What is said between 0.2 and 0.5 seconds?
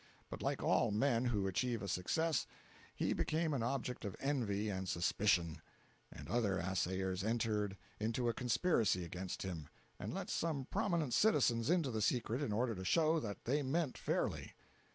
But